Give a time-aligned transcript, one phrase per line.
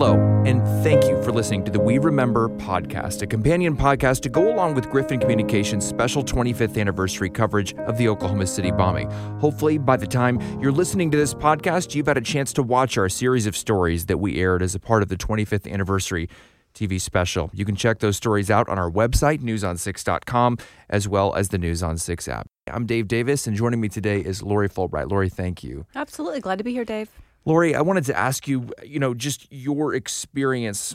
[0.00, 0.14] Hello,
[0.46, 4.54] and thank you for listening to the We Remember podcast, a companion podcast to go
[4.54, 9.10] along with Griffin Communications' special 25th anniversary coverage of the Oklahoma City bombing.
[9.40, 12.96] Hopefully, by the time you're listening to this podcast, you've had a chance to watch
[12.96, 16.28] our series of stories that we aired as a part of the 25th anniversary
[16.74, 17.50] TV special.
[17.52, 20.58] You can check those stories out on our website, newson6.com,
[20.88, 22.46] as well as the News on 6 app.
[22.68, 25.10] I'm Dave Davis, and joining me today is Lori Fullbright.
[25.10, 25.86] Lori, thank you.
[25.96, 26.38] Absolutely.
[26.38, 27.10] Glad to be here, Dave.
[27.48, 30.94] Lori, I wanted to ask you, you know, just your experience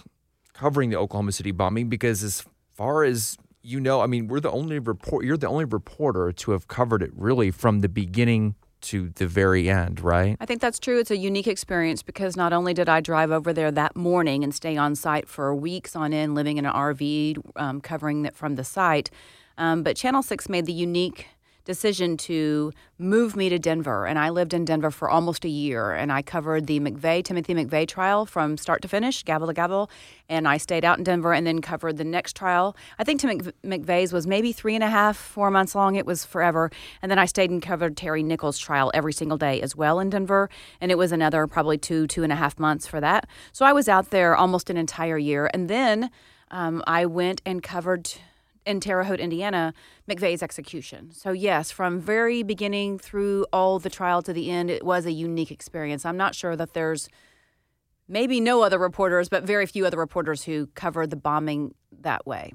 [0.53, 2.45] covering the Oklahoma City bombing because as
[2.75, 6.51] far as you know, I mean, we're the only report you're the only reporter to
[6.51, 10.37] have covered it really from the beginning to the very end, right?
[10.39, 10.99] I think that's true.
[10.99, 14.53] It's a unique experience because not only did I drive over there that morning and
[14.53, 18.57] stay on site for weeks on end, living in an RV, um, covering it from
[18.57, 19.09] the site,
[19.57, 21.29] um, but Channel 6 made the unique
[21.65, 24.05] decision to move me to Denver.
[24.05, 25.93] And I lived in Denver for almost a year.
[25.93, 29.89] And I covered the McVeigh, Timothy McVeigh trial from start to finish, gavel to gavel.
[30.29, 32.75] And I stayed out in Denver and then covered the next trial.
[32.99, 35.95] I think Tim McVeigh's was maybe three and a half, four months long.
[35.95, 36.71] It was forever.
[37.01, 40.09] And then I stayed and covered Terry Nichols' trial every single day as well in
[40.09, 40.49] Denver.
[40.81, 43.27] And it was another probably two, two and a half months for that.
[43.51, 45.49] So I was out there almost an entire year.
[45.53, 46.09] And then
[46.51, 48.09] um, I went and covered
[48.65, 49.73] in Terre Haute, Indiana,
[50.09, 51.11] McVeigh's execution.
[51.11, 55.11] So, yes, from very beginning through all the trial to the end, it was a
[55.11, 56.05] unique experience.
[56.05, 57.09] I'm not sure that there's
[58.07, 62.53] maybe no other reporters, but very few other reporters who covered the bombing that way.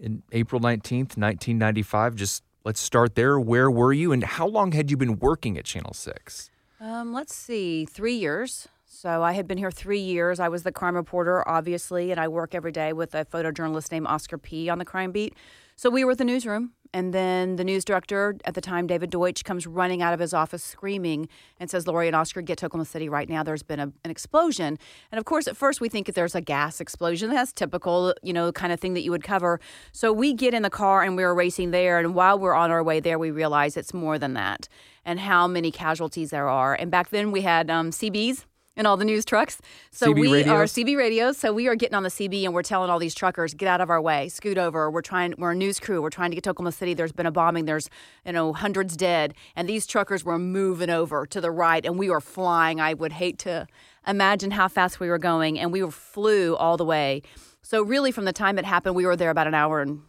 [0.00, 3.38] In April 19th, 1995, just let's start there.
[3.38, 6.50] Where were you and how long had you been working at Channel 6?
[6.80, 8.68] Um, let's see, three years.
[8.92, 10.40] So I had been here three years.
[10.40, 14.08] I was the crime reporter, obviously, and I work every day with a photojournalist named
[14.08, 14.68] Oscar P.
[14.68, 15.32] on the crime beat.
[15.76, 19.10] So we were at the newsroom, and then the news director at the time, David
[19.10, 21.28] Deutsch, comes running out of his office screaming
[21.60, 23.44] and says, Lori and Oscar, get to Oklahoma City right now.
[23.44, 24.76] There's been a, an explosion.
[25.12, 27.30] And of course, at first we think that there's a gas explosion.
[27.30, 29.60] That's typical, you know, kind of thing that you would cover.
[29.92, 32.00] So we get in the car and we're racing there.
[32.00, 34.68] And while we're on our way there, we realize it's more than that
[35.04, 36.74] and how many casualties there are.
[36.74, 38.46] And back then we had um, CBs
[38.80, 39.60] in all the news trucks.
[39.92, 40.48] So CB we radios?
[40.48, 41.36] are CB radios.
[41.36, 43.80] So we are getting on the CB and we're telling all these truckers, get out
[43.80, 44.90] of our way, scoot over.
[44.90, 45.34] We're trying.
[45.38, 46.02] We're a news crew.
[46.02, 46.94] We're trying to get to Oklahoma City.
[46.94, 47.66] There's been a bombing.
[47.66, 47.88] There's
[48.26, 52.10] you know hundreds dead, and these truckers were moving over to the right, and we
[52.10, 52.80] were flying.
[52.80, 53.66] I would hate to
[54.06, 57.22] imagine how fast we were going, and we were flew all the way.
[57.62, 60.00] So really, from the time it happened, we were there about an hour and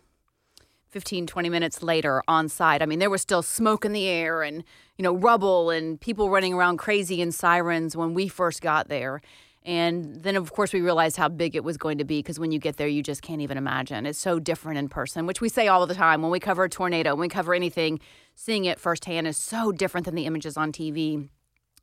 [0.92, 2.82] 15 20 minutes later on site.
[2.82, 4.64] I mean there was still smoke in the air and
[4.98, 9.22] you know rubble and people running around crazy in sirens when we first got there.
[9.64, 12.52] And then of course we realized how big it was going to be because when
[12.52, 14.06] you get there you just can't even imagine.
[14.06, 16.22] It's so different in person which we say all the time.
[16.22, 18.00] When we cover a tornado when we cover anything
[18.36, 21.30] seeing it firsthand is so different than the images on tv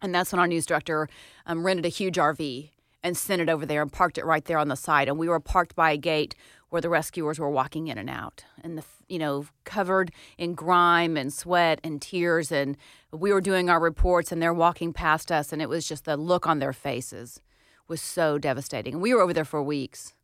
[0.02, 1.08] and that's when our news director
[1.46, 2.70] um, rented a huge rv
[3.02, 5.08] and sent it over there and parked it right there on the site.
[5.08, 6.34] and we were parked by a gate
[6.70, 8.44] where the rescuers were walking in and out.
[8.62, 12.76] And the you know covered in grime and sweat and tears and
[13.12, 16.16] we were doing our reports and they're walking past us and it was just the
[16.16, 17.40] look on their faces
[17.88, 18.94] was so devastating.
[18.94, 20.14] And we were over there for weeks.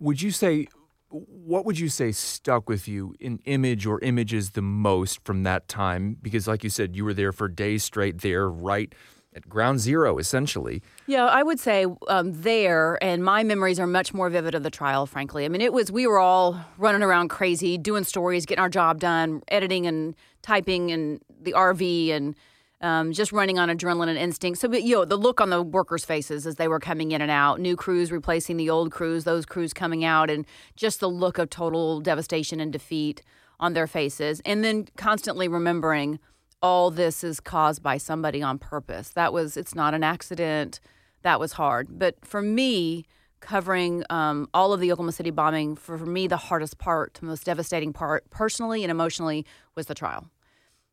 [0.00, 0.66] Would you say
[1.10, 5.68] what would you say stuck with you in image or images the most from that
[5.68, 6.16] time?
[6.20, 8.92] Because like you said, you were there for days straight there, right
[9.34, 10.82] at ground zero, essentially.
[11.06, 14.70] Yeah, I would say um, there, and my memories are much more vivid of the
[14.70, 15.44] trial, frankly.
[15.44, 19.00] I mean, it was, we were all running around crazy, doing stories, getting our job
[19.00, 22.36] done, editing and typing and the RV and
[22.80, 24.60] um, just running on adrenaline and instinct.
[24.60, 27.30] So, you know, the look on the workers' faces as they were coming in and
[27.30, 30.44] out, new crews replacing the old crews, those crews coming out, and
[30.76, 33.22] just the look of total devastation and defeat
[33.58, 34.42] on their faces.
[34.44, 36.18] And then constantly remembering
[36.64, 39.10] all this is caused by somebody on purpose.
[39.10, 40.80] That was, it's not an accident.
[41.20, 41.98] That was hard.
[41.98, 43.04] But for me,
[43.40, 47.26] covering um, all of the Oklahoma City bombing, for, for me, the hardest part, the
[47.26, 50.30] most devastating part, personally and emotionally, was the trial.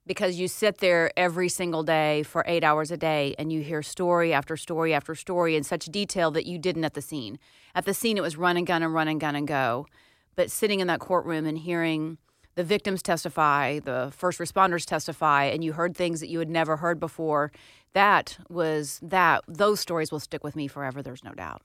[0.06, 3.82] Because you sit there every single day for eight hours a day and you hear
[3.82, 7.40] story after story after story in such detail that you didn't at the scene.
[7.74, 9.88] At the scene, it was run and gun and run and gun and go.
[10.36, 12.18] But sitting in that courtroom and hearing
[12.56, 16.78] the victims testify, the first responders testify, and you heard things that you had never
[16.78, 17.52] heard before.
[17.94, 19.44] That was that.
[19.48, 21.02] Those stories will stick with me forever.
[21.02, 21.62] There's no doubt.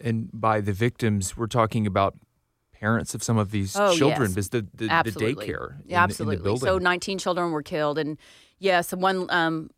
[0.00, 2.14] And by the victims, we're talking about
[2.72, 4.32] parents of some of these Oh, children.
[4.36, 4.48] yes.
[4.48, 6.36] The, the, the daycare in the- Yeah, in, absolutely.
[6.38, 6.66] the building.
[6.66, 8.18] so 19 children were killed, and
[8.58, 9.70] yes, one um,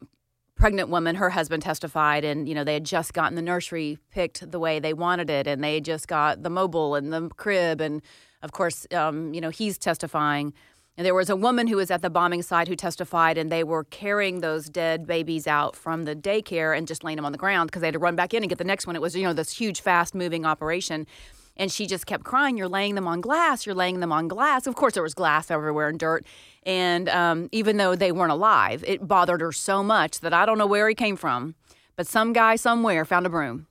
[0.54, 4.50] pregnant woman, her husband testified, and you know they had just gotten the nursery picked
[4.50, 8.00] the way they wanted it, and they just got the mobile and the crib, and
[8.46, 10.54] of course, um, you know he's testifying.
[10.96, 13.64] And there was a woman who was at the bombing site who testified, and they
[13.64, 17.38] were carrying those dead babies out from the daycare and just laying them on the
[17.38, 18.96] ground because they had to run back in and get the next one.
[18.96, 21.06] It was, you know, this huge, fast moving operation.
[21.58, 23.66] And she just kept crying, You're laying them on glass.
[23.66, 24.66] You're laying them on glass.
[24.66, 26.24] Of course, there was glass everywhere and dirt.
[26.62, 30.56] And um, even though they weren't alive, it bothered her so much that I don't
[30.56, 31.56] know where he came from,
[31.96, 33.66] but some guy somewhere found a broom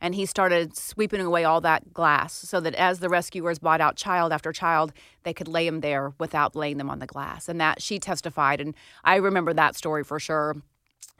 [0.00, 3.96] and he started sweeping away all that glass so that as the rescuers brought out
[3.96, 4.92] child after child
[5.22, 7.48] they could lay them there without laying them on the glass.
[7.48, 8.74] And that she testified and
[9.04, 10.56] i remember that story for sure.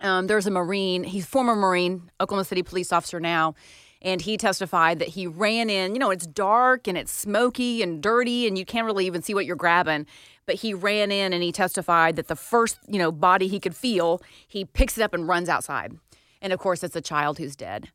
[0.00, 3.54] Um, there's a marine he's former marine oklahoma city police officer now
[4.00, 8.00] and he testified that he ran in you know it's dark and it's smoky and
[8.00, 10.06] dirty and you can't really even see what you're grabbing
[10.48, 13.76] but he ran in and he testified that the first you know body he could
[13.76, 15.92] feel he picks it up and runs outside.
[16.40, 17.90] And of course it's a child who's dead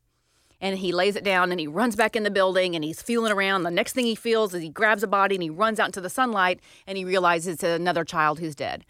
[0.60, 3.32] and he lays it down and he runs back in the building and he's feeling
[3.32, 3.62] around.
[3.62, 6.00] The next thing he feels is he grabs a body and he runs out into
[6.00, 8.84] the sunlight and he realizes it's another child who's dead.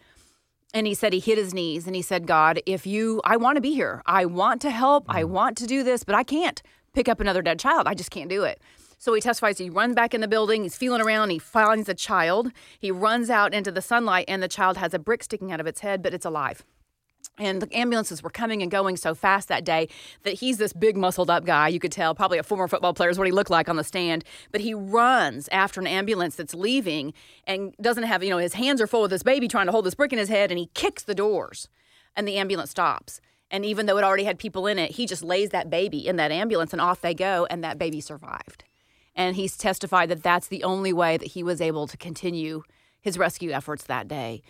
[0.73, 3.55] And he said he hit his knees and he said, God, if you, I want
[3.55, 4.01] to be here.
[4.05, 5.05] I want to help.
[5.07, 5.29] I mm.
[5.29, 6.61] want to do this, but I can't
[6.93, 7.87] pick up another dead child.
[7.87, 8.61] I just can't do it.
[8.97, 11.93] So he testifies he runs back in the building, he's feeling around, he finds a
[11.93, 12.51] child.
[12.79, 15.67] He runs out into the sunlight, and the child has a brick sticking out of
[15.67, 16.63] its head, but it's alive.
[17.37, 19.89] And the ambulances were coming and going so fast that day
[20.23, 21.67] that he's this big muscled up guy.
[21.67, 23.83] You could tell, probably a former football player is what he looked like on the
[23.83, 24.23] stand.
[24.51, 27.13] But he runs after an ambulance that's leaving
[27.45, 29.85] and doesn't have, you know, his hands are full of this baby trying to hold
[29.85, 31.67] this brick in his head and he kicks the doors
[32.15, 33.19] and the ambulance stops.
[33.51, 36.15] And even though it already had people in it, he just lays that baby in
[36.15, 37.45] that ambulance and off they go.
[37.49, 38.63] And that baby survived.
[39.15, 42.63] And he's testified that that's the only way that he was able to continue
[43.01, 44.41] his rescue efforts that day.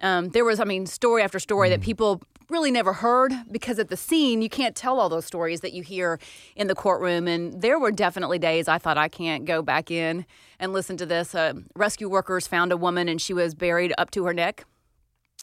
[0.00, 1.84] Um, there was, I mean, story after story that mm.
[1.84, 5.72] people really never heard because at the scene you can't tell all those stories that
[5.72, 6.20] you hear
[6.54, 7.26] in the courtroom.
[7.26, 10.26] And there were definitely days i thought i can't go back in
[10.60, 11.34] and listen to this.
[11.34, 14.64] Uh, rescue workers found a woman and she was buried up to her neck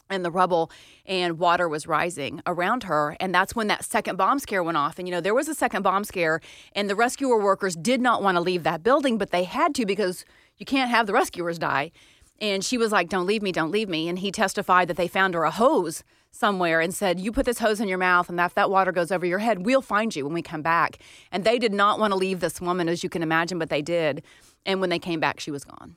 [0.09, 0.71] in the rubble
[1.05, 3.15] and water was rising around her.
[3.19, 4.99] And that's when that second bomb scare went off.
[4.99, 6.39] And you know there was a second bomb scare
[6.73, 9.85] and the rescuer workers did not want to leave that building but they had to
[9.85, 10.25] because
[10.57, 11.91] you can't have the rescuers die.
[12.39, 14.07] And she was like don't leave me don't leave me.
[14.07, 17.59] And he testified that they found her a hose somewhere and said, You put this
[17.59, 20.25] hose in your mouth, and if that water goes over your head, we'll find you
[20.25, 20.99] when we come back.
[21.31, 23.81] And they did not want to leave this woman, as you can imagine, but they
[23.81, 24.23] did.
[24.65, 25.95] And when they came back, she was gone.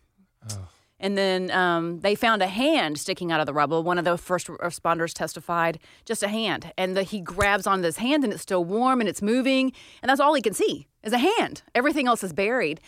[0.51, 0.69] Oh.
[1.03, 3.83] And then um, they found a hand sticking out of the rubble.
[3.83, 6.73] One of the first responders testified, just a hand.
[6.79, 9.73] And the, he grabs on this hand, and it's still warm and it's moving.
[10.01, 11.63] And that's all he can see is a hand.
[11.75, 12.81] Everything else is buried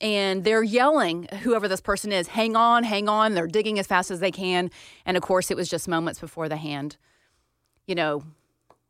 [0.00, 3.34] and they're yelling, whoever this person is, hang on, hang on.
[3.34, 4.70] They're digging as fast as they can.
[5.04, 6.96] And of course, it was just moments before the hand,
[7.86, 8.22] you know,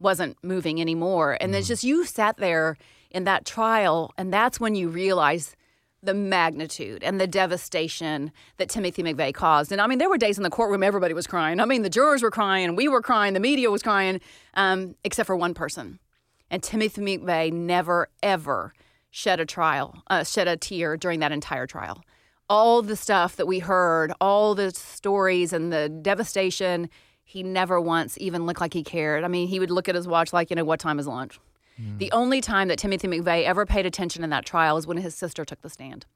[0.01, 1.37] wasn't moving anymore.
[1.41, 1.59] And mm.
[1.59, 2.77] it's just you sat there
[3.11, 5.57] in that trial, and that's when you realize
[6.03, 9.73] the magnitude and the devastation that Timothy McVeigh caused.
[9.73, 11.59] And I mean, there were days in the courtroom everybody was crying.
[11.59, 14.21] I mean, the jurors were crying, we were crying, the media was crying,
[14.55, 15.99] um, except for one person.
[16.51, 18.73] And Timothy McVeigh never, ever
[19.11, 22.03] shed a trial, uh, shed a tear during that entire trial.
[22.49, 26.89] All the stuff that we heard, all the stories and the devastation,
[27.25, 29.25] he never once even looked like he cared.
[29.25, 31.39] I mean, he would look at his watch like, you know, what time is lunch?
[31.81, 31.99] Mm.
[31.99, 35.15] The only time that Timothy McVeigh ever paid attention in that trial is when his
[35.15, 36.07] sister took the stand.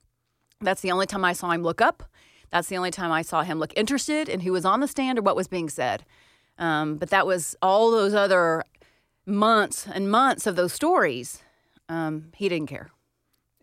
[0.60, 2.02] That's the only time I saw him look up.
[2.50, 5.18] That's the only time I saw him look interested in who was on the stand
[5.18, 6.04] or what was being said.
[6.58, 8.64] Um, but that was all those other
[9.26, 11.42] months and months of those stories
[11.92, 12.90] um, he didn't care.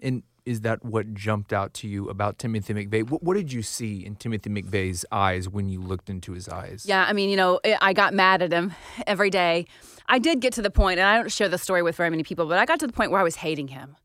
[0.02, 3.10] And is that what jumped out to you about Timothy McVeigh?
[3.10, 6.86] What, what, did you see in Timothy McVeigh's eyes when you looked into his eyes?
[6.88, 8.74] Yeah, I mean, you know, I got mad at him
[9.08, 9.66] every day.
[10.08, 12.24] I did get to the point, and I don't share the story with very many
[12.24, 13.96] people, but I got to the point where I was hating him.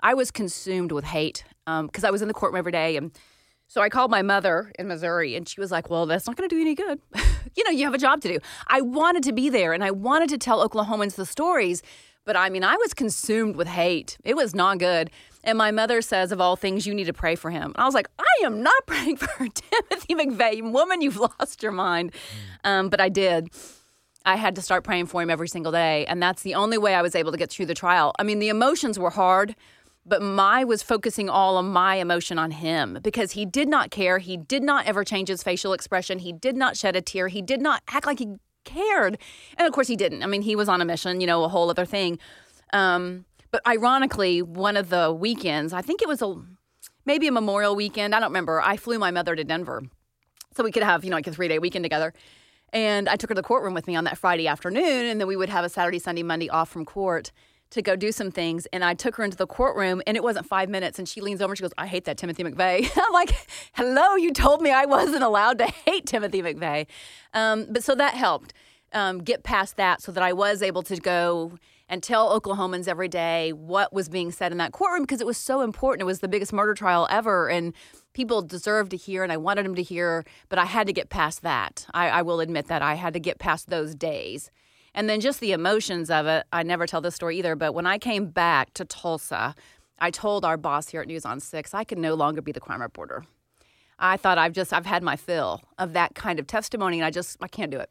[0.00, 2.96] I was consumed with hate because um, I was in the courtroom every day.
[2.98, 3.12] And
[3.68, 6.48] so I called my mother in Missouri, and she was like, Well, that's not going
[6.48, 7.00] to do any good.
[7.56, 8.38] you know, you have a job to do.
[8.66, 11.82] I wanted to be there, and I wanted to tell Oklahomans the stories
[12.24, 14.18] but I mean, I was consumed with hate.
[14.24, 15.10] It was not good.
[15.42, 17.64] And my mother says, of all things, you need to pray for him.
[17.64, 20.72] And I was like, I am not praying for Timothy McVeigh.
[20.72, 22.12] Woman, you've lost your mind.
[22.64, 22.70] Mm.
[22.70, 23.50] Um, but I did.
[24.24, 26.06] I had to start praying for him every single day.
[26.06, 28.14] And that's the only way I was able to get through the trial.
[28.18, 29.54] I mean, the emotions were hard,
[30.06, 34.18] but my was focusing all of my emotion on him because he did not care.
[34.18, 36.20] He did not ever change his facial expression.
[36.20, 37.28] He did not shed a tear.
[37.28, 39.18] He did not act like he cared.
[39.56, 40.22] And of course, he didn't.
[40.22, 42.18] I mean, he was on a mission, you know, a whole other thing.
[42.72, 46.34] Um, but ironically, one of the weekends, I think it was a
[47.06, 48.14] maybe a Memorial weekend.
[48.14, 48.60] I don't remember.
[48.60, 49.82] I flew my mother to Denver
[50.56, 52.12] so we could have, you know, like a three day weekend together.
[52.72, 55.28] And I took her to the courtroom with me on that Friday afternoon, and then
[55.28, 57.30] we would have a Saturday, Sunday, Monday off from court
[57.74, 58.66] to go do some things.
[58.72, 60.98] And I took her into the courtroom and it wasn't five minutes.
[60.98, 62.90] And she leans over and she goes, I hate that Timothy McVeigh.
[62.96, 63.34] I'm like,
[63.74, 66.86] hello, you told me I wasn't allowed to hate Timothy McVeigh.
[67.32, 68.54] Um, but so that helped
[68.92, 73.08] um, get past that so that I was able to go and tell Oklahomans every
[73.08, 76.02] day what was being said in that courtroom because it was so important.
[76.02, 77.50] It was the biggest murder trial ever.
[77.50, 77.74] And
[78.14, 81.10] people deserved to hear, and I wanted them to hear, but I had to get
[81.10, 81.86] past that.
[81.92, 84.50] I, I will admit that I had to get past those days.
[84.94, 86.46] And then just the emotions of it.
[86.52, 89.54] I never tell this story either, but when I came back to Tulsa,
[89.98, 92.60] I told our boss here at News on Six I could no longer be the
[92.60, 93.24] crime reporter.
[93.98, 97.10] I thought I've just I've had my fill of that kind of testimony, and I
[97.10, 97.90] just I can't do it.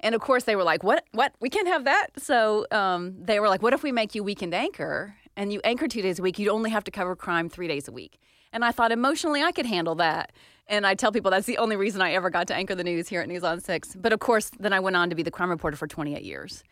[0.00, 1.04] And of course, they were like, "What?
[1.12, 1.34] What?
[1.40, 4.54] We can't have that." So um, they were like, "What if we make you weekend
[4.54, 6.38] anchor and you anchor two days a week?
[6.38, 8.18] You'd only have to cover crime three days a week."
[8.52, 10.32] And I thought emotionally, I could handle that.
[10.68, 13.08] And I tell people that's the only reason I ever got to anchor the news
[13.08, 13.96] here at News on Six.
[13.96, 16.62] But of course, then I went on to be the crime reporter for 28 years.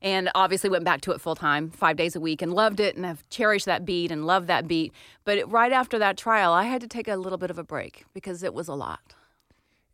[0.00, 2.96] And obviously went back to it full time, five days a week, and loved it
[2.96, 4.92] and have cherished that beat and loved that beat.
[5.24, 8.04] But right after that trial, I had to take a little bit of a break
[8.12, 9.14] because it was a lot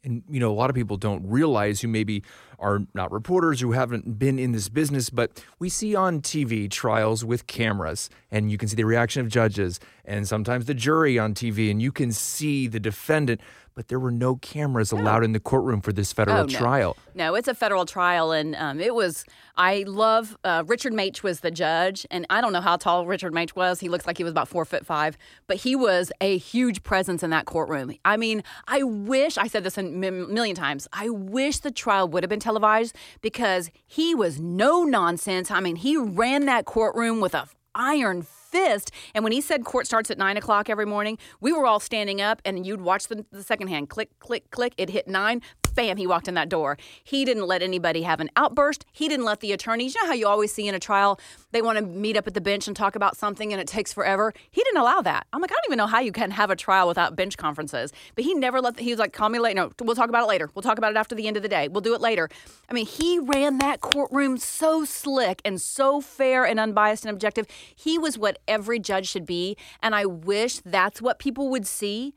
[0.05, 2.23] and you know a lot of people don't realize who maybe
[2.59, 7.25] are not reporters who haven't been in this business but we see on TV trials
[7.25, 11.35] with cameras and you can see the reaction of judges and sometimes the jury on
[11.35, 13.41] TV and you can see the defendant
[13.75, 16.59] but there were no cameras allowed in the courtroom for this federal Oh, no.
[16.59, 19.25] trial No, it's a federal trial, and um, it was.
[19.57, 23.33] I love uh, Richard Matsch was the judge, and I don't know how tall Richard
[23.33, 23.79] Matsch was.
[23.79, 27.23] He looks like he was about four foot five, but he was a huge presence
[27.23, 27.93] in that courtroom.
[28.05, 30.01] I mean, I wish I said this a m-
[30.35, 30.89] million times.
[30.93, 35.51] I wish the trial would have been televised because he was no nonsense.
[35.51, 38.91] I mean, he ran that courtroom with a iron fist.
[39.15, 42.21] And when he said court starts at nine o'clock every morning, we were all standing
[42.21, 44.75] up and you'd watch the, the second hand click, click, click.
[44.77, 45.43] It hit nine.
[45.75, 46.77] Bam, he walked in that door.
[47.05, 48.85] He didn't let anybody have an outburst.
[48.91, 51.21] He didn't let the attorneys, you know how you always see in a trial,
[51.53, 53.93] they want to meet up at the bench and talk about something and it takes
[53.93, 54.35] forever.
[54.51, 55.29] He didn't allow that.
[55.33, 57.93] I'm like, I don't even know how you can have a trial without bench conferences.
[58.17, 59.55] But he never let, the, he was like, call me later.
[59.55, 60.51] No, we'll talk about it later.
[60.53, 61.69] We'll talk about it after the end of the day.
[61.69, 62.29] We'll do it later.
[62.69, 67.47] I mean, he ran that courtroom so slick and so fair and unbiased and objective.
[67.77, 69.57] He was what every judge should be.
[69.83, 72.15] And I wish that's what people would see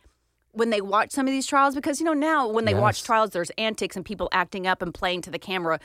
[0.54, 3.30] when they watch some of these trials because you know now when they watch trials
[3.32, 5.80] there's antics and people acting up and playing to the camera.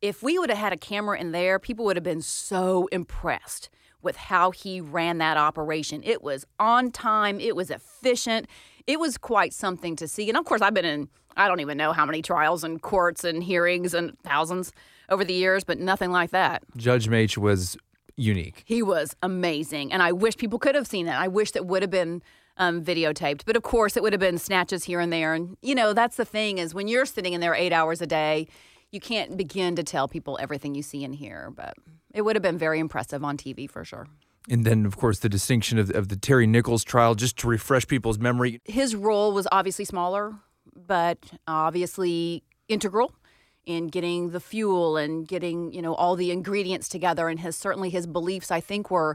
[0.00, 3.70] If we would have had a camera in there people would have been so impressed
[4.02, 6.02] with how he ran that operation.
[6.04, 7.40] It was on time.
[7.40, 8.46] It was efficient.
[8.86, 10.28] It was quite something to see.
[10.28, 13.22] And of course i've been in i don't even know how many trials and courts
[13.22, 14.72] and hearings and thousands
[15.08, 16.62] over the years but nothing like that.
[16.76, 17.76] Judge Matsch was
[18.18, 21.12] unique he was amazing, and I wish people could have seen it.
[21.12, 22.22] I wish that would have been
[22.58, 25.32] um, videotaped, but of course, it would have been snatches here and there.
[25.32, 28.06] And you know, that's the thing is when you're sitting in there eight hours a
[28.06, 28.48] day,
[28.90, 31.50] you can't begin to tell people everything you see and hear.
[31.54, 31.74] But
[32.12, 34.06] it would have been very impressive on TV for sure.
[34.50, 37.86] and then of course the distinction of, of the Terry Nichols trial just to refresh
[37.86, 40.34] people's memory His role was obviously smaller,
[40.74, 43.12] but obviously integral
[43.68, 47.28] in getting the fuel and getting you know all the ingredients together.
[47.28, 49.14] And his certainly his beliefs, I think, were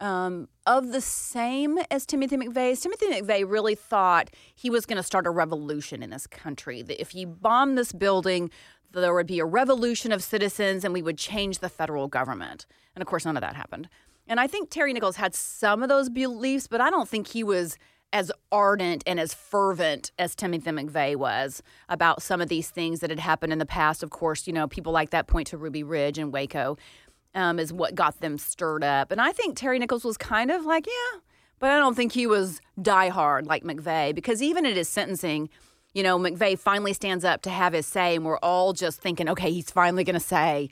[0.00, 2.80] um, of the same as Timothy McVeigh's.
[2.80, 6.80] Timothy McVeigh really thought he was going to start a revolution in this country.
[6.82, 8.50] That if he bombed this building,
[8.92, 12.66] there would be a revolution of citizens and we would change the federal government.
[12.94, 13.88] And of course, none of that happened.
[14.28, 17.42] And I think Terry Nichols had some of those beliefs, but I don't think he
[17.42, 17.76] was
[18.12, 23.10] as ardent and as fervent as Timothy McVeigh was about some of these things that
[23.10, 24.02] had happened in the past.
[24.02, 26.76] Of course, you know, people like that point to Ruby Ridge and Waco
[27.34, 29.10] um, is what got them stirred up.
[29.10, 31.20] And I think Terry Nichols was kind of like, yeah,
[31.58, 35.48] but I don't think he was diehard like McVeigh because even at his sentencing,
[35.94, 39.28] you know, McVeigh finally stands up to have his say, and we're all just thinking,
[39.28, 40.68] okay, he's finally going to say,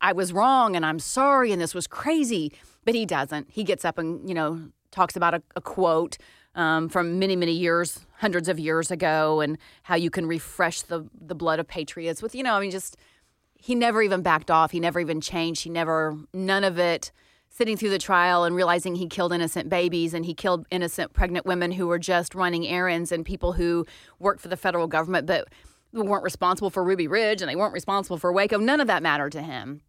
[0.00, 2.52] I was wrong and I'm sorry and this was crazy.
[2.84, 3.48] But he doesn't.
[3.50, 6.16] He gets up and, you know, talks about a, a quote
[6.60, 11.08] um, from many, many years, hundreds of years ago, and how you can refresh the,
[11.18, 12.98] the blood of patriots with, you know, I mean, just
[13.54, 14.70] he never even backed off.
[14.70, 15.64] He never even changed.
[15.64, 17.12] He never, none of it.
[17.48, 21.46] Sitting through the trial and realizing he killed innocent babies and he killed innocent pregnant
[21.46, 23.86] women who were just running errands and people who
[24.18, 25.48] worked for the federal government but
[25.92, 28.58] weren't responsible for Ruby Ridge and they weren't responsible for Waco.
[28.58, 29.80] None of that mattered to him.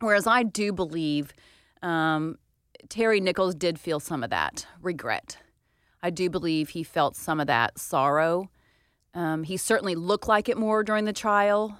[0.00, 1.34] Whereas I do believe
[1.82, 2.38] um,
[2.88, 5.36] Terry Nichols did feel some of that regret.
[6.02, 8.50] I do believe he felt some of that sorrow.
[9.14, 11.78] Um, he certainly looked like it more during the trial.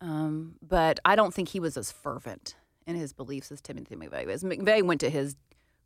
[0.00, 2.54] Um, but I don't think he was as fervent
[2.86, 4.42] in his beliefs as Timothy McVeigh was.
[4.42, 5.36] McVeigh went to his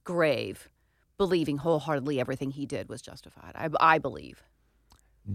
[0.05, 0.69] grave
[1.17, 3.53] believing wholeheartedly everything he did was justified.
[3.55, 4.43] I, I believe.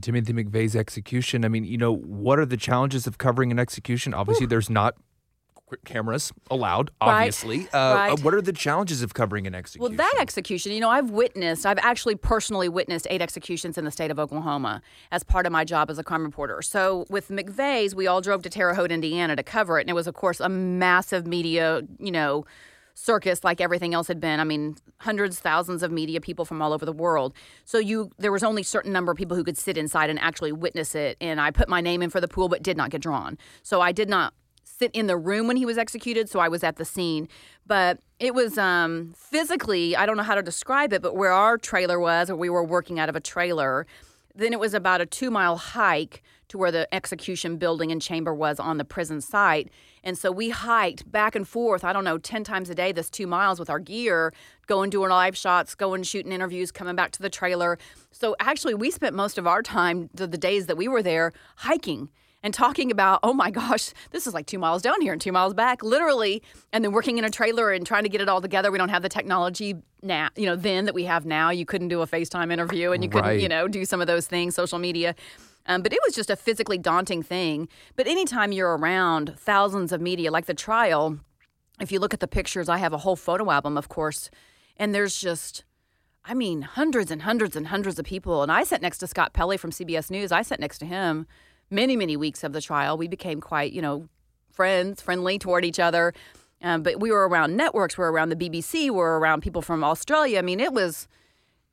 [0.01, 1.43] Timothy McVeigh's execution.
[1.43, 4.13] I mean, you know, what are the challenges of covering an execution?
[4.13, 4.95] Obviously, there's not
[5.85, 7.15] cameras allowed, Right.
[7.15, 7.67] obviously.
[7.73, 8.09] Uh, Right.
[8.11, 9.81] uh, what are the challenges of covering an execution?
[9.95, 13.91] Well, that execution, you know, I've witnessed, I've actually personally witnessed eight executions in the
[13.91, 16.61] state of Oklahoma as part of my job as a crime reporter.
[16.61, 19.81] So with McVeigh's, we all drove to Terre Haute, Indiana to cover it.
[19.81, 22.45] And it was, of course, a massive media, you know,
[22.95, 24.41] circus like everything else had been.
[24.41, 27.33] I mean, hundreds, thousands of media people from all over the world.
[27.63, 30.19] So you there was only a certain number of people who could sit inside and
[30.19, 31.15] actually witness it.
[31.21, 33.37] And I put my name in for the pool but did not get drawn.
[33.63, 34.33] So I did not
[34.79, 37.27] sit in the room when he was executed, so I was at the scene.
[37.67, 41.57] But it was um, physically, I don't know how to describe it, but where our
[41.57, 43.85] trailer was, or we were working out of a trailer,
[44.33, 48.33] then it was about a two mile hike to where the execution building and chamber
[48.33, 49.69] was on the prison site.
[50.03, 53.09] And so we hiked back and forth, I don't know, 10 times a day, this
[53.09, 54.33] two miles with our gear,
[54.65, 57.77] going doing live shots, going shooting interviews, coming back to the trailer.
[58.11, 61.33] So actually, we spent most of our time, the, the days that we were there,
[61.57, 62.09] hiking
[62.41, 65.31] and talking about, oh my gosh, this is like two miles down here and two
[65.31, 66.41] miles back, literally,
[66.71, 68.71] and then working in a trailer and trying to get it all together.
[68.71, 71.49] We don't have the technology now, you know, then that we have now.
[71.49, 73.41] You couldn't do a FaceTime interview and you couldn't, Right.
[73.41, 75.15] you know, do some of those things, social media.
[75.65, 77.67] Um, but it was just a physically daunting thing.
[77.95, 81.19] But anytime you're around thousands of media, like the trial,
[81.81, 84.29] if you look at the pictures, I have a whole photo album, of course,
[84.77, 85.65] and there's just,
[86.25, 88.41] I mean, hundreds and hundreds and hundreds of people.
[88.41, 90.31] And I sat next to Scott Pelley from CBS News.
[90.31, 91.27] I sat next to him
[91.69, 92.97] many, many weeks of the trial.
[92.97, 94.07] We became quite, you know,
[94.51, 96.13] friends, friendly toward each other.
[96.61, 99.61] Um, but we were around networks, we were around the BBC, we were around people
[99.61, 100.39] from Australia.
[100.39, 101.07] I mean, it was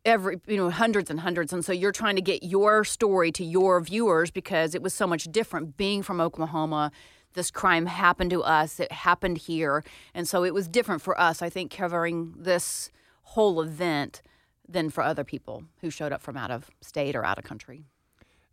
[0.07, 3.45] every you know hundreds and hundreds and so you're trying to get your story to
[3.45, 6.93] your viewers because it was so much different being from Oklahoma
[7.35, 9.83] this crime happened to us it happened here
[10.15, 12.91] and so it was different for us i think covering this
[13.23, 14.23] whole event
[14.69, 17.85] than for other people who showed up from out of state or out of country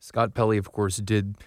[0.04, 1.38] Scott Pelley, of course, did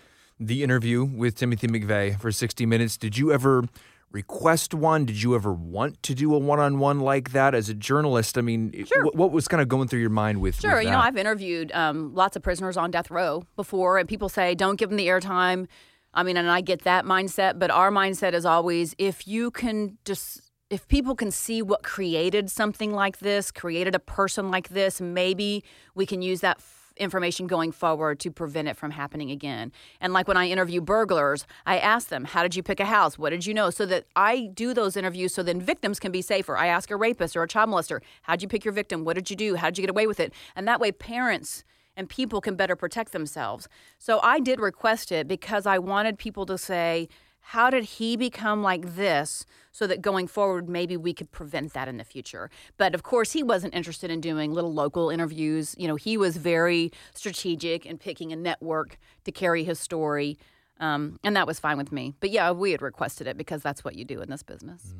[0.41, 2.97] the interview with Timothy McVeigh for 60 Minutes.
[2.97, 3.65] Did you ever
[4.11, 5.05] request one?
[5.05, 8.39] Did you ever want to do a one on one like that as a journalist?
[8.39, 9.05] I mean, Sure.
[9.05, 10.99] wh- what was kind of going through your mind with Sure, with you know.
[10.99, 14.89] I've interviewed um, lots of prisoners on death row before, and people say, don't give
[14.89, 15.67] them the airtime.
[16.15, 19.99] I mean, and I get that mindset, but our mindset is always if you can
[20.07, 24.99] just, if people can see what created something like this, created a person like this,
[24.99, 25.63] maybe
[25.95, 26.59] we can use that.
[26.97, 29.73] Information going forward to prevent it from happening again.
[30.01, 33.19] And like when I interview burglars, I ask them, How did you pick a house?
[33.19, 33.71] What did you know?
[33.71, 36.57] So that I do those interviews so then victims can be safer.
[36.57, 39.05] I ask a rapist or a child molester, How'd you pick your victim?
[39.05, 39.57] What did you do?
[39.57, 40.33] How did you get away with it?
[40.55, 41.65] And that way, parents
[41.97, 43.69] and people can better protect themselves.
[43.99, 47.09] So I did request it because I wanted people to say,
[47.51, 51.87] how did he become like this so that going forward maybe we could prevent that
[51.87, 52.51] in the future?
[52.77, 55.75] But of course he wasn't interested in doing little local interviews.
[55.79, 60.39] You know he was very strategic in picking a network to carry his story
[60.81, 62.15] um, and that was fine with me.
[62.19, 64.95] But yeah we had requested it because that's what you do in this business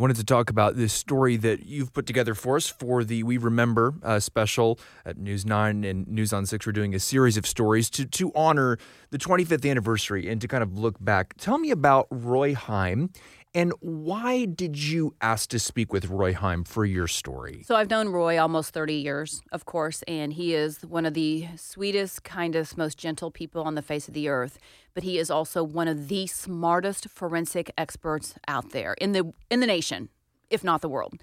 [0.00, 3.22] I wanted to talk about this story that you've put together for us for the
[3.22, 6.64] We Remember uh, special at News 9 and News on 6.
[6.64, 8.78] We're doing a series of stories to, to honor
[9.10, 11.34] the 25th anniversary and to kind of look back.
[11.36, 13.10] Tell me about Roy Heim
[13.52, 17.62] and why did you ask to speak with Roy Heim for your story?
[17.66, 21.48] So I've known Roy almost 30 years, of course, and he is one of the
[21.56, 24.58] sweetest, kindest, most gentle people on the face of the earth.
[24.94, 29.60] But he is also one of the smartest forensic experts out there in the in
[29.60, 30.10] the nation,
[30.48, 31.14] if not the world.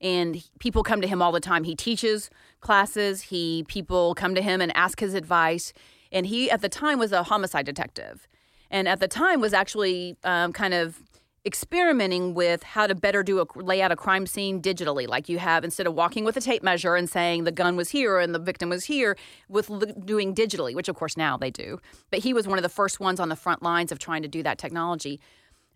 [0.00, 1.64] And people come to him all the time.
[1.64, 2.28] He teaches
[2.60, 3.22] classes.
[3.22, 5.72] He people come to him and ask his advice.
[6.10, 8.26] And he at the time was a homicide detective,
[8.68, 11.02] and at the time was actually um, kind of
[11.44, 15.38] experimenting with how to better do a lay out a crime scene digitally like you
[15.38, 18.34] have instead of walking with a tape measure and saying the gun was here and
[18.34, 19.16] the victim was here
[19.48, 21.80] with l- doing digitally which of course now they do.
[22.10, 24.28] But he was one of the first ones on the front lines of trying to
[24.28, 25.20] do that technology.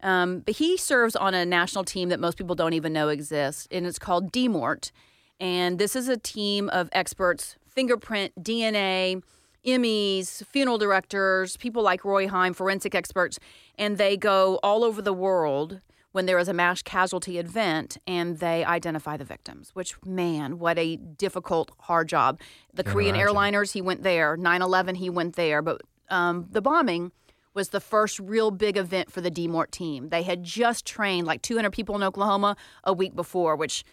[0.03, 3.69] Um, but he serves on a national team that most people don't even know exists
[3.71, 4.91] and it's called DMORT
[5.39, 9.23] and this is a team of experts fingerprint dna
[9.65, 13.39] MEs, funeral directors, people like Roy Heim, forensic experts,
[13.77, 15.81] and they go all over the world
[16.13, 20.79] when there is a mass casualty event and they identify the victims, which, man, what
[20.79, 22.39] a difficult, hard job.
[22.73, 23.35] The Korean imagine.
[23.35, 24.37] airliners, he went there.
[24.37, 25.63] 9 11, he went there.
[25.63, 27.13] But um, the bombing
[27.55, 30.09] was the first real big event for the DMORT team.
[30.09, 33.85] They had just trained like 200 people in Oklahoma a week before, which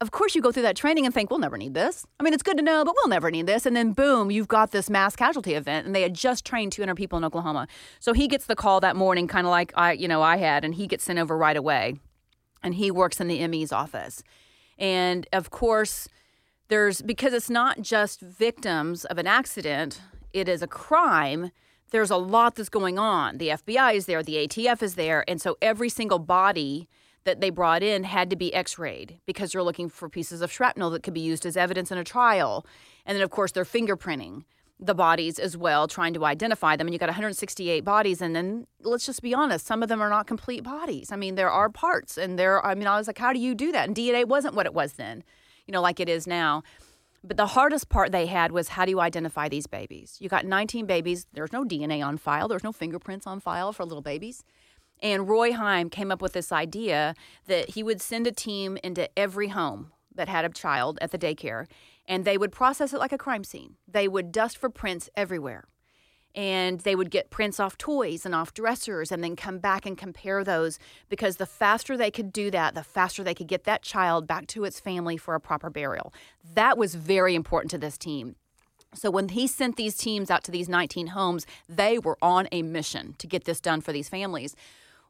[0.00, 2.06] of course you go through that training and think we'll never need this.
[2.18, 3.66] I mean it's good to know but we'll never need this.
[3.66, 6.94] And then boom you've got this mass casualty event and they had just trained 200
[6.94, 7.68] people in oklahoma.
[7.98, 10.64] So he gets the call that morning kind of like i you know i had
[10.64, 11.94] and he gets sent over right away.
[12.62, 14.22] And he works in the ME's office.
[14.78, 16.08] And of course
[16.68, 20.00] there's because it's not just victims of an accident
[20.32, 21.50] it is a crime
[21.90, 23.38] there's a lot that's going on.
[23.38, 26.88] The FBI is there, the ATF is there, and so every single body
[27.24, 30.90] that they brought in had to be x-rayed because they're looking for pieces of shrapnel
[30.90, 32.66] that could be used as evidence in a trial.
[33.04, 34.44] And then of course they're fingerprinting
[34.82, 36.86] the bodies as well, trying to identify them.
[36.86, 40.08] And you got 168 bodies, and then let's just be honest, some of them are
[40.08, 41.12] not complete bodies.
[41.12, 42.64] I mean, there are parts, and there.
[42.64, 43.86] I mean, I was like, how do you do that?
[43.86, 45.22] And DNA wasn't what it was then,
[45.66, 46.62] you know, like it is now.
[47.22, 50.16] But the hardest part they had was how do you identify these babies?
[50.20, 51.26] You got 19 babies.
[51.34, 52.48] There's no DNA on file.
[52.48, 54.42] There's no fingerprints on file for little babies.
[55.02, 57.14] And Roy Heim came up with this idea
[57.46, 61.18] that he would send a team into every home that had a child at the
[61.18, 61.66] daycare
[62.10, 63.76] and they would process it like a crime scene.
[63.86, 65.64] They would dust for prints everywhere.
[66.34, 69.96] And they would get prints off toys and off dressers and then come back and
[69.96, 73.82] compare those because the faster they could do that, the faster they could get that
[73.82, 76.12] child back to its family for a proper burial.
[76.54, 78.34] That was very important to this team.
[78.92, 82.62] So when he sent these teams out to these 19 homes, they were on a
[82.62, 84.56] mission to get this done for these families.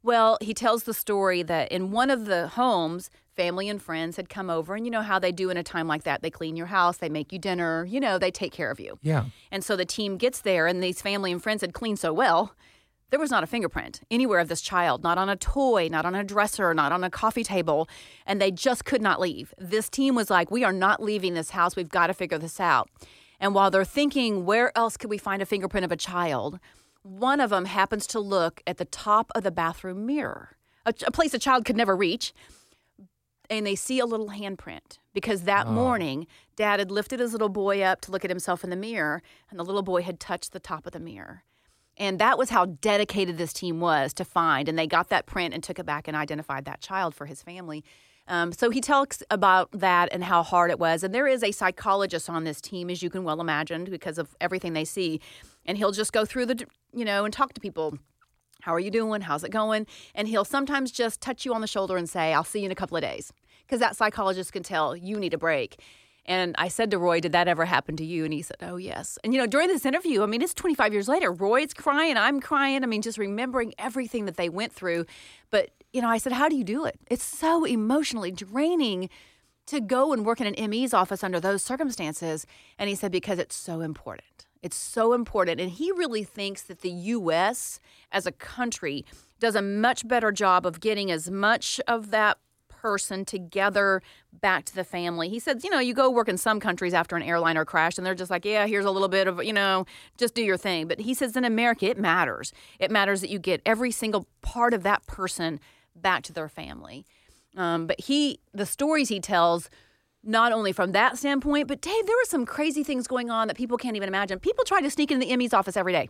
[0.03, 4.29] Well, he tells the story that in one of the homes, family and friends had
[4.29, 6.23] come over, and you know how they do in a time like that.
[6.23, 8.99] They clean your house, they make you dinner, you know, they take care of you.
[9.03, 9.25] Yeah.
[9.51, 12.55] And so the team gets there, and these family and friends had cleaned so well.
[13.11, 16.15] There was not a fingerprint anywhere of this child, not on a toy, not on
[16.15, 17.89] a dresser, not on a coffee table,
[18.25, 19.53] and they just could not leave.
[19.59, 21.77] This team was like, We are not leaving this house.
[21.77, 22.89] We've got to figure this out.
[23.41, 26.61] And while they're thinking, Where else could we find a fingerprint of a child?
[27.03, 31.11] One of them happens to look at the top of the bathroom mirror, a, a
[31.11, 32.33] place a child could never reach,
[33.49, 35.73] and they see a little handprint because that Oh.
[35.73, 39.23] morning dad had lifted his little boy up to look at himself in the mirror,
[39.51, 41.43] and the little boy had touched the top of the mirror.
[41.97, 44.69] And that was how dedicated this team was to find.
[44.69, 47.43] And they got that print and took it back and identified that child for his
[47.43, 47.85] family.
[48.27, 51.03] Um, so he talks about that and how hard it was.
[51.03, 54.35] And there is a psychologist on this team, as you can well imagine, because of
[54.41, 55.21] everything they see.
[55.71, 57.97] And he'll just go through the, you know, and talk to people.
[58.63, 59.21] How are you doing?
[59.21, 59.87] How's it going?
[60.17, 62.73] And he'll sometimes just touch you on the shoulder and say, I'll see you in
[62.73, 63.33] a couple of days.
[63.65, 65.81] Because that psychologist can tell you need a break.
[66.27, 68.25] And I said to Roy, Did that ever happen to you?
[68.25, 69.17] And he said, Oh, yes.
[69.23, 71.31] And, you know, during this interview, I mean, it's 25 years later.
[71.31, 72.17] Roy's crying.
[72.17, 72.83] I'm crying.
[72.83, 75.07] I mean, just remembering everything that they went through.
[75.51, 76.99] But, you know, I said, How do you do it?
[77.09, 79.09] It's so emotionally draining
[79.67, 82.45] to go and work in an ME's office under those circumstances.
[82.77, 84.40] And he said, Because it's so important.
[84.63, 85.61] It's so important.
[85.61, 87.81] And he really thinks that the U.S.
[88.13, 89.05] as a country
[89.39, 94.01] does a much better job of getting as much of that person together
[94.33, 95.29] back to the family.
[95.29, 98.07] He said, you know, you go work in some countries after an airliner crash and
[98.07, 99.85] they're just like, yeah, here's a little bit of, you know,
[100.17, 100.89] just do your thing.
[100.89, 102.53] But he says in America, it matters.
[102.79, 105.61] It matters that you get every single part of that person
[105.95, 107.05] back to their family.
[107.57, 109.69] Um, but he, the stories he tells,
[110.25, 113.57] not only from that standpoint, but Dave, there were some crazy things going on that
[113.57, 114.39] people can't even imagine.
[114.39, 116.09] People try to sneak into the ME's office every day.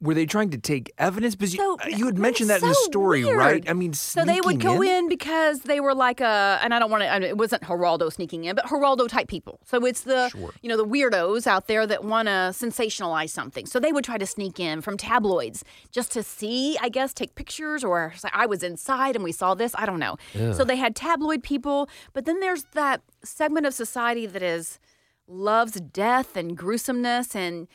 [0.00, 1.34] Were they trying to take evidence?
[1.34, 3.36] Because you, So- uh, you had mentioned that in the story, weird.
[3.36, 3.68] right?
[3.68, 5.08] I mean, So they would go in?
[5.08, 7.08] because they were like a, and I don't want to.
[7.08, 9.58] I mean, it wasn't Geraldo sneaking in, but Geraldo type people.
[9.64, 10.52] So it's the, Sure.
[10.62, 13.66] you know, the weirdos out there that want to sensationalize something.
[13.66, 17.34] So they would try to sneak in from tabloids just to see, I guess, take
[17.34, 19.74] pictures or say, I was inside and we saw this.
[19.76, 20.16] I don't know.
[20.54, 24.78] So they had tabloid people, but then there's that segment of society that is
[25.26, 27.66] loves death and gruesomeness and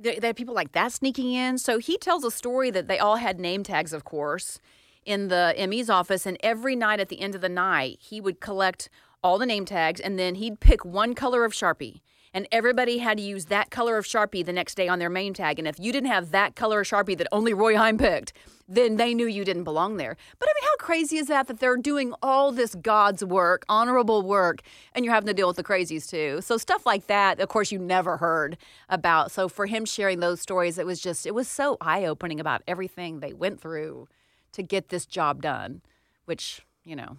[0.00, 1.58] there, there people like that sneaking in.
[1.58, 4.60] So he tells a story that they all had name tags, of course,
[5.04, 6.26] in the ME's office.
[6.26, 8.88] And every night at the end of the night, he would collect
[9.22, 12.00] all the name tags and then he'd pick one color of Sharpie.
[12.32, 15.34] And everybody had to use that color of Sharpie the next day on their name
[15.34, 15.58] tag.
[15.58, 18.32] And if you didn't have that color of Sharpie that only Roy Heim picked,
[18.68, 20.16] then they knew you didn't belong there.
[20.38, 24.22] But I mean, how crazy is that that they're doing all this God's work, honorable
[24.22, 24.62] work,
[24.94, 26.40] and you're having to deal with the crazies too?
[26.40, 28.56] So stuff like that, of course, you never heard
[28.88, 29.32] about.
[29.32, 32.62] So for him sharing those stories, it was just, it was so eye opening about
[32.68, 34.06] everything they went through
[34.52, 35.82] to get this job done,
[36.26, 37.16] which, you know,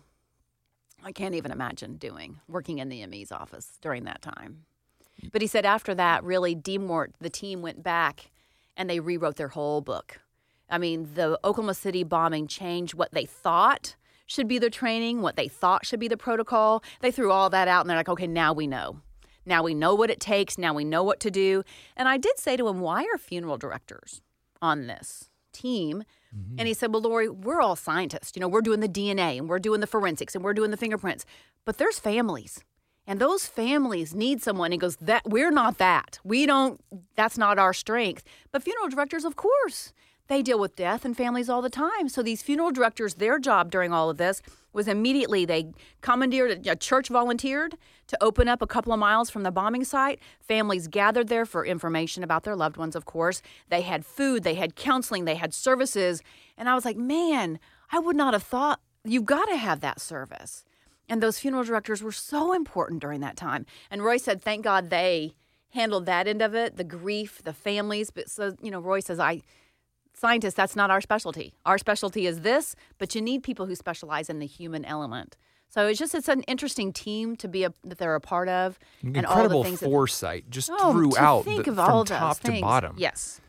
[1.03, 4.63] I can't even imagine doing, working in the ME's office during that time.
[5.31, 8.31] But he said after that, really, DMORT, the team went back
[8.77, 10.19] and they rewrote their whole book.
[10.69, 15.35] I mean, the Oklahoma City bombing changed what they thought should be the training, what
[15.35, 16.81] they thought should be the protocol.
[17.01, 19.01] They threw all that out and they're like, okay, now we know.
[19.45, 20.57] Now we know what it takes.
[20.57, 21.63] Now we know what to do.
[21.97, 24.21] And I did say to him, why are funeral directors
[24.61, 26.03] on this team?
[26.35, 26.55] Mm-hmm.
[26.59, 28.31] And he said, well, Lori, we're all scientists.
[28.35, 30.77] You know, we're doing the DNA and we're doing the forensics and we're doing the
[30.77, 31.25] fingerprints,
[31.65, 32.63] but there's families.
[33.07, 34.71] And those families need someone.
[34.71, 36.19] He goes, that we're not that.
[36.23, 36.79] We don't.
[37.15, 38.23] That's not our strength.
[38.51, 39.91] But funeral directors, of course,
[40.27, 42.07] they deal with death and families all the time.
[42.07, 46.75] So these funeral directors, their job during all of this was immediately they commandeered a
[46.75, 47.75] church volunteered
[48.07, 50.19] to open up a couple of miles from the bombing site.
[50.39, 53.41] Families gathered there for information about their loved ones, of course.
[53.69, 56.21] They had food, they had counseling, they had services.
[56.57, 57.59] And I was like, man,
[57.91, 60.63] I would not have thought you've got to have that service.
[61.11, 63.65] And those funeral directors were so important during that time.
[63.91, 65.35] And Roy said, thank God they
[65.71, 68.11] handled that end of it, the grief, the families.
[68.11, 69.41] But so, you know, Roy says, I
[70.13, 71.53] scientists, that's not our specialty.
[71.65, 75.35] Our specialty is this, but you need people who specialize in the human element.
[75.67, 78.79] So it's just it's an interesting team to be a, that they're a part of,
[79.03, 82.39] and all the things foresight that, just oh, throughout, think the, of from all top
[82.39, 82.95] to bottom.
[82.97, 83.41] Yes,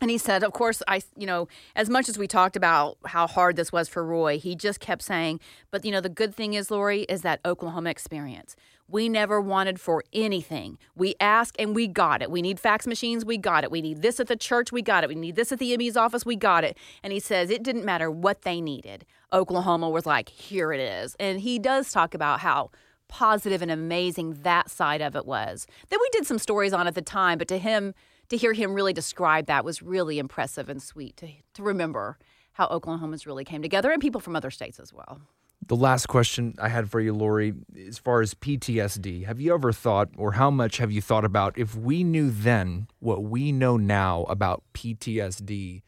[0.00, 3.26] and he said, of course, I, you know, as much as we talked about how
[3.26, 6.54] hard this was for Roy, he just kept saying, but, you know, the good thing
[6.54, 8.56] is, Lori, is that Oklahoma experience.
[8.90, 10.78] We never wanted for anything.
[10.96, 12.30] We asked and we got it.
[12.30, 13.70] We need fax machines, we got it.
[13.70, 15.08] We need this at the church, we got it.
[15.08, 16.78] We need this at the ME's office, we got it.
[17.02, 19.04] And he says it didn't matter what they needed.
[19.32, 21.14] Oklahoma was like, here it is.
[21.20, 22.70] And he does talk about how
[23.08, 25.66] positive and amazing that side of it was.
[25.88, 27.94] Then we did some stories on at the time, but to him,
[28.28, 32.18] to hear him really describe that was really impressive and sweet to, to remember
[32.52, 35.20] how Oklahoma's really came together and people from other states as well.
[35.66, 37.52] The last question I had for you, Lori,
[37.86, 41.58] as far as PTSD, have you ever thought, or how much have you thought about,
[41.58, 45.82] if we knew then what we know now about PTSD,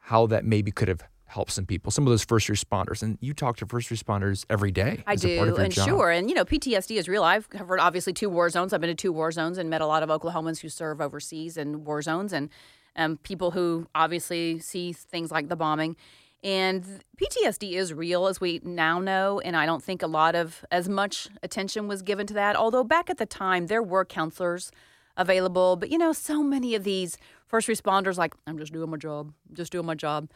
[0.00, 1.02] how that maybe could have
[1.36, 3.02] help some people, some of those first responders.
[3.02, 5.04] And you talk to first responders every day.
[5.06, 5.86] I do, and job.
[5.86, 6.10] sure.
[6.10, 7.22] And you know, PTSD is real.
[7.22, 8.72] I've covered obviously two war zones.
[8.72, 11.58] I've been to two war zones and met a lot of Oklahomans who serve overseas
[11.58, 12.48] in war zones, and
[12.96, 15.94] um, people who obviously see things like the bombing.
[16.42, 16.84] And
[17.20, 20.88] PTSD is real, as we now know, and I don't think a lot of as
[20.88, 22.56] much attention was given to that.
[22.56, 24.70] Although back at the time, there were counselors
[25.18, 28.96] available, but you know, so many of these first responders, like, I'm just doing my
[28.96, 30.30] job, just doing my job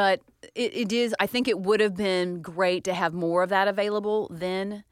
[0.00, 0.22] but
[0.54, 3.68] it, it is, I think it would have been great to have more of that
[3.68, 4.82] available then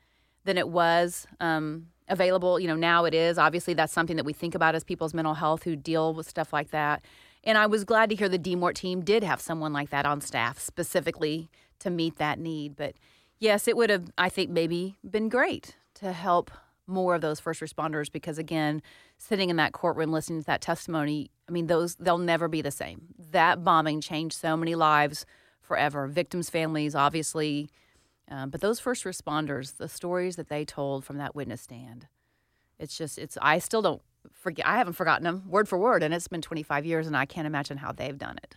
[0.44, 2.60] than it was um, available.
[2.60, 3.38] You know, now it is.
[3.38, 6.52] Obviously, that's something that we think about as people's mental health who deal with stuff
[6.52, 7.02] like that.
[7.42, 10.20] And I was glad to hear the DMORT team did have someone like that on
[10.20, 12.76] staff specifically to meet that need.
[12.76, 12.92] But
[13.38, 16.50] yes, it would have, I think, maybe been great to help
[16.86, 18.82] more of those first responders because, again,
[19.16, 22.70] sitting in that courtroom listening to that testimony, I mean, those they'll never be the
[22.70, 23.06] same.
[23.30, 25.26] That bombing changed so many lives
[25.60, 26.06] forever.
[26.06, 27.70] Victims' families, obviously,
[28.30, 32.06] um, but those first responders, the stories that they told from that witness stand,
[32.78, 33.38] it's just it's.
[33.40, 34.66] I still don't forget.
[34.66, 37.46] I haven't forgotten them word for word, and it's been 25 years, and I can't
[37.46, 38.56] imagine how they've done it.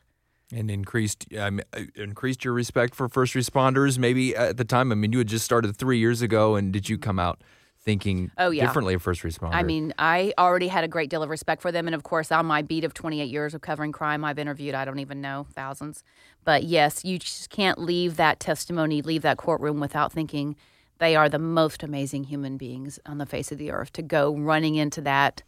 [0.53, 1.61] And increased um,
[1.95, 3.97] increased your respect for first responders.
[3.97, 6.89] Maybe at the time, I mean, you had just started three years ago, and did
[6.89, 7.41] you come out?
[7.83, 8.65] Thinking oh, yeah.
[8.65, 9.55] differently of first responders.
[9.55, 11.87] I mean, I already had a great deal of respect for them.
[11.87, 14.85] And of course, on my beat of 28 years of covering crime, I've interviewed, I
[14.85, 16.03] don't even know, thousands.
[16.43, 20.55] But yes, you just can't leave that testimony, leave that courtroom without thinking
[20.99, 24.35] they are the most amazing human beings on the face of the earth to go
[24.35, 25.41] running into that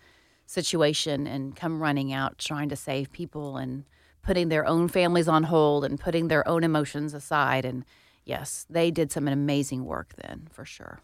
[0.48, 3.86] situation and come running out trying to save people and
[4.24, 7.66] putting their own families on hold and putting their own emotions aside.
[7.66, 7.86] And
[8.26, 11.00] yes, they did some amazing work then, for sure.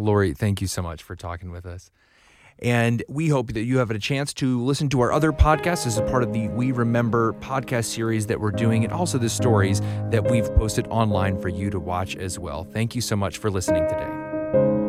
[0.00, 1.90] Lori, thank you so much for talking with us.
[2.62, 5.96] And we hope that you have a chance to listen to our other podcasts as
[5.96, 9.80] a part of the We Remember podcast series that we're doing, and also the stories
[10.10, 12.64] that we've posted online for you to watch as well.
[12.64, 14.79] Thank you so much for listening today.